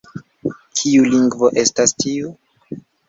[0.79, 2.33] Kiu lingvo estas tiu?